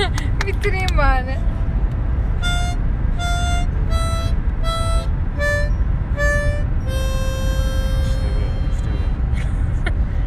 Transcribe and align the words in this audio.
Bitireyim 0.46 0.98
bari. 0.98 1.36
İşte 8.02 8.18
bu, 8.36 8.74
işte 8.74 8.88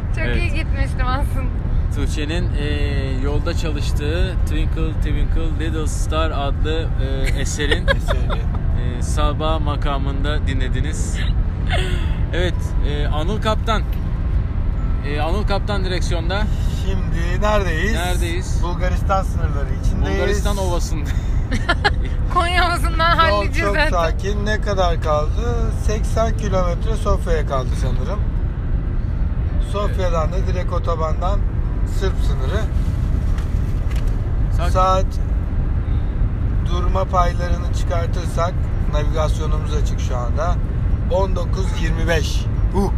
bu. 0.09 0.15
Çok 0.15 0.35
iyi 0.37 0.53
gitmiştim 0.63 1.07
aslında. 1.07 1.63
Tuğçe'nin 1.95 2.53
eee, 2.53 3.19
yolda 3.23 3.53
çalıştığı 3.57 4.33
Twinkle 4.45 4.91
Twinkle 4.93 5.65
Little 5.65 5.87
Star 5.87 6.31
adlı 6.31 6.87
eee, 7.01 7.41
eserin 7.41 7.87
Eseri. 7.97 8.39
E, 8.97 9.01
sabah 9.01 9.59
makamında 9.61 10.47
dinlediniz. 10.47 11.17
Evet, 12.33 12.53
eee, 12.87 13.05
Anıl 13.07 13.41
Kaptan 13.41 13.81
e, 15.07 15.21
Anıl 15.21 15.47
Kaptan 15.47 15.85
direksiyonda 15.85 16.43
Şimdi 16.85 17.41
neredeyiz? 17.41 17.93
Neredeyiz? 17.93 18.63
Bulgaristan 18.63 19.23
sınırları 19.23 19.69
içindeyiz. 19.83 20.19
Bulgaristan 20.19 20.57
Ovası'nda. 20.57 21.09
Konya 22.33 22.65
havasından 22.65 23.09
Yol 23.11 23.17
halledeceğiz 23.17 23.67
çok 23.67 23.75
zaten. 23.75 23.91
sakin. 23.91 24.45
Ne 24.45 24.61
kadar 24.61 25.01
kaldı? 25.01 25.71
80 25.85 26.37
kilometre 26.37 26.95
Sofya'ya 26.95 27.47
kaldı 27.47 27.69
sanırım. 27.81 28.19
Sofya'dan 29.71 30.31
da 30.31 30.47
direkt 30.47 30.73
otobandan 30.73 31.39
Sırp 31.99 32.13
sınırı. 32.27 32.61
Sakin. 34.57 34.71
Saat 34.71 35.05
durma 36.71 37.03
paylarını 37.05 37.73
çıkartırsak 37.79 38.53
navigasyonumuz 38.93 39.73
açık 39.73 39.99
şu 39.99 40.17
anda. 40.17 40.55
19.25. 41.11 42.45
Uh, 42.75 42.91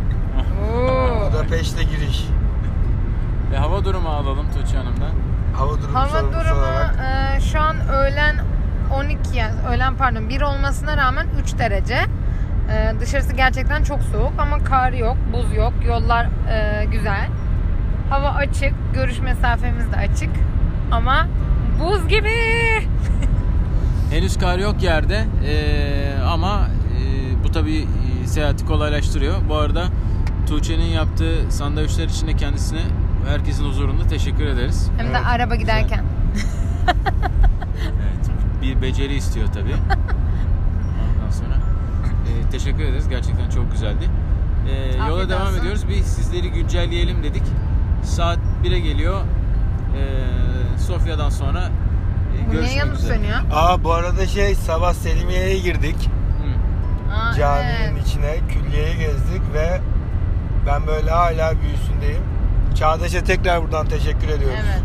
Oo. 1.46 1.50
Budapeşte 1.50 1.84
giriş. 1.84 2.26
Ve 3.52 3.58
hava 3.58 3.86
durumu 3.86 4.10
alalım 4.10 4.46
Tuğçe 4.52 4.78
Hanım'dan. 4.78 5.12
Hava 5.58 5.82
durumu 5.82 5.96
Hava 5.98 6.10
sorumlusu 6.10 6.40
durumu 6.40 6.66
e, 7.36 7.42
şu 7.42 7.60
an 7.60 7.76
öğlen 7.90 8.36
12 8.94 9.38
yani 9.38 9.54
öğlen 9.70 9.96
pardon 9.96 10.30
1 10.30 10.42
olmasına 10.42 10.98
rağmen 10.98 11.28
3 11.44 11.58
derece. 11.58 11.98
E, 12.72 12.94
dışarısı 13.00 13.34
gerçekten 13.34 13.84
çok 13.84 14.02
soğuk 14.04 14.34
ama 14.38 14.64
kar 14.64 14.92
yok, 14.92 15.18
buz 15.34 15.54
yok, 15.56 15.74
yollar 15.88 16.26
e, 16.26 16.86
güzel. 16.86 17.28
Hava 18.10 18.30
açık, 18.30 18.74
görüş 18.94 19.20
mesafemiz 19.20 19.92
de 19.92 19.96
açık 19.96 20.30
ama 20.92 21.28
buz 21.80 22.08
gibi. 22.08 22.34
Henüz 24.12 24.38
kar 24.38 24.60
yok 24.60 24.84
yerde 24.84 25.26
e, 25.48 26.24
ama 26.24 26.68
e, 26.68 27.44
bu 27.44 27.52
tabi 27.52 27.88
seyahati 28.26 28.66
kolaylaştırıyor. 28.66 29.36
Bu 29.50 29.56
arada 29.56 29.86
Tuğçe'nin 30.46 30.86
yaptığı 30.86 31.46
sandviçler 31.52 32.06
için 32.06 32.28
de 32.28 32.34
kendisine 32.36 32.82
herkesin 33.28 33.66
huzurunda 33.66 34.08
teşekkür 34.08 34.46
ederiz. 34.46 34.90
Hem 34.98 35.06
de 35.08 35.12
Evet, 35.18 35.28
araba 35.28 35.56
güzel. 35.56 35.82
giderken. 35.84 36.06
Evet, 37.76 38.30
bir 38.62 38.82
beceri 38.82 39.14
istiyor 39.16 39.48
tabi. 39.48 39.70
Ondan 41.20 41.32
sonra 41.32 41.56
e, 42.46 42.50
teşekkür 42.50 42.84
ederiz. 42.84 43.10
Gerçekten 43.10 43.50
çok 43.50 43.72
güzeldi. 43.72 44.10
E, 44.70 44.98
yola 44.98 45.12
Afiyet 45.12 45.30
devam 45.30 45.48
olsun. 45.48 45.60
ediyoruz. 45.60 45.88
Bir 45.90 46.04
sizleri 46.04 46.52
güncelleyelim 46.52 47.24
dedik. 47.24 47.44
Saat 48.04 48.40
1'e 48.64 48.80
geliyor. 48.80 49.22
E, 49.22 50.02
Sofya'dan 50.80 51.30
sonra 51.30 51.60
e, 51.60 52.46
Bu 52.46 52.50
niye 52.50 52.52
görüşmek 52.52 52.78
yanıp 52.78 52.96
üzere. 52.96 53.14
sönüyor? 53.16 53.38
Aa 53.52 53.84
bu 53.84 53.94
arada 53.94 54.26
şey 54.28 54.56
sabah 54.56 54.94
Selimiye'ye 54.94 55.60
girdik. 55.60 55.96
Hı. 57.10 57.14
Aa, 57.16 57.34
Caminin 57.34 57.70
evet. 57.94 58.08
içine 58.08 58.38
ben 60.68 60.88
böyle 60.88 61.10
hala 61.12 61.54
büyüsündeyim. 61.62 62.24
Çağdaş'a 62.76 63.24
tekrar 63.24 63.64
buradan 63.64 63.88
teşekkür 63.88 64.28
ediyoruz. 64.30 64.60
Evet. 64.66 64.84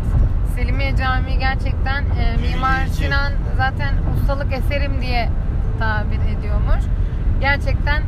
Selimiye 0.55 0.95
Camii 0.95 1.39
gerçekten 1.39 2.03
e, 2.03 2.37
Mimar. 2.41 2.85
Sinan 2.85 3.31
zaten 3.57 3.93
ustalık 4.15 4.53
eserim 4.53 5.01
diye 5.01 5.29
tabir 5.79 6.37
ediyormuş. 6.37 6.83
Gerçekten 7.41 8.03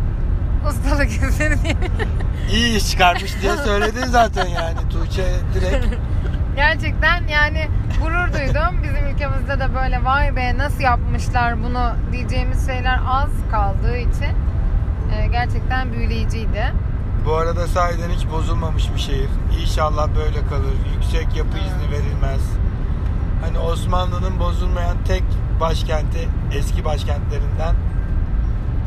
ustalık 0.69 1.07
eseri 1.23 1.63
diye. 1.63 1.75
İyi 2.51 2.77
iş 2.77 2.91
çıkarmış 2.91 3.41
diye 3.41 3.57
söyledin 3.57 4.05
zaten 4.05 4.45
yani 4.45 4.89
Tuğçe 4.89 5.25
direkt. 5.53 5.85
gerçekten 6.55 7.27
yani 7.27 7.67
gurur 8.01 8.33
duydum. 8.33 8.83
Bizim 8.83 9.07
ülkemizde 9.07 9.59
de 9.59 9.75
böyle 9.75 10.03
vay 10.03 10.35
be 10.35 10.57
nasıl 10.57 10.81
yapmışlar 10.81 11.63
bunu 11.63 11.91
diyeceğimiz 12.11 12.67
şeyler 12.67 12.99
az 13.07 13.31
kaldığı 13.51 13.97
için 13.97 14.35
e, 15.17 15.27
gerçekten 15.27 15.93
büyüleyiciydi. 15.93 16.73
Bu 17.25 17.35
arada 17.35 17.67
sahiden 17.67 18.09
hiç 18.09 18.29
bozulmamış 18.31 18.93
bir 18.93 18.99
şehir. 18.99 19.29
İnşallah 19.61 20.07
böyle 20.07 20.47
kalır. 20.47 20.75
Yüksek 20.95 21.35
yapı 21.37 21.57
izni 21.57 21.91
verilmez. 21.91 22.41
Hani 23.45 23.59
Osmanlı'nın 23.59 24.39
bozulmayan 24.39 24.97
tek 25.07 25.23
başkenti, 25.59 26.29
eski 26.53 26.85
başkentlerinden 26.85 27.75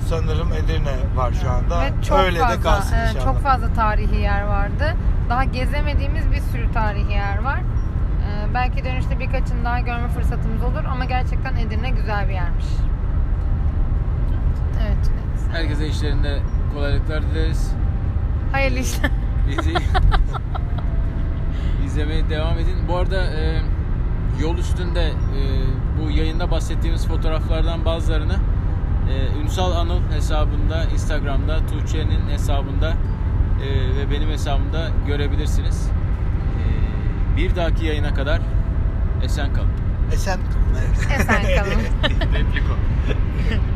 sanırım 0.09 0.53
Edirne 0.53 0.95
var 1.17 1.33
şu 1.43 1.51
anda. 1.51 1.81
Ve 1.81 2.03
çok 2.09 2.19
Öyle 2.19 2.41
fazla, 2.41 2.57
de 2.57 2.61
kalsın 2.61 2.97
evet, 2.97 3.09
inşallah. 3.11 3.25
çok 3.25 3.43
fazla 3.43 3.73
tarihi 3.73 4.17
yer 4.21 4.43
vardı. 4.43 4.97
Daha 5.29 5.45
gezemediğimiz 5.45 6.31
bir 6.31 6.41
sürü 6.41 6.73
tarihi 6.73 7.13
yer 7.13 7.43
var. 7.43 7.59
Ee, 7.59 8.55
belki 8.55 8.85
dönüşte 8.85 9.19
birkaçını 9.19 9.65
daha 9.65 9.81
görme 9.81 10.09
fırsatımız 10.09 10.63
olur 10.63 10.85
ama 10.85 11.05
gerçekten 11.05 11.57
Edirne 11.57 11.91
güzel 11.91 12.29
bir 12.29 12.35
yermiş. 12.35 12.67
Evet. 14.83 15.11
evet. 15.13 15.41
Herkese 15.53 15.89
işlerinde 15.89 16.39
kolaylıklar 16.75 17.23
dileriz. 17.23 17.73
Hayırlı 18.56 18.78
işler. 18.78 19.11
Bizi 19.49 19.72
izlemeye 21.87 22.31
devam 22.31 22.59
edin. 22.59 22.77
Bu 22.89 22.97
arada 22.97 23.22
e, 23.25 23.62
yol 24.41 24.59
üstünde 24.59 25.03
e, 25.09 25.41
bu 25.99 26.11
yayında 26.11 26.50
bahsettiğimiz 26.50 27.06
fotoğraflardan 27.06 27.84
bazılarını 27.84 28.37
e, 29.11 29.41
Ünsal 29.43 29.72
Anıl 29.72 30.00
hesabında, 30.11 30.84
Instagram'da, 30.84 31.66
Tuğçe'nin 31.66 32.28
hesabında 32.31 32.91
e, 33.62 33.97
ve 33.97 34.11
benim 34.11 34.28
hesabımda 34.31 34.91
görebilirsiniz. 35.06 35.91
E, 36.59 37.37
bir 37.37 37.56
dahaki 37.56 37.87
yayına 37.87 38.15
kadar 38.15 38.41
esen 39.25 39.53
kalın. 39.53 39.71
Esen 40.12 40.39
kalın. 40.41 40.84
evet. 40.87 41.21
Esen 41.21 41.43
kalın. 41.43 41.83
Repliko. 42.33 42.77